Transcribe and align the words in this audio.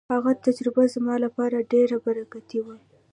هغه 0.13 0.31
تجربه 0.45 0.83
زما 0.95 1.15
لپاره 1.25 1.67
ډېره 1.71 1.97
برکتي 2.05 2.59
وه. 2.65 2.75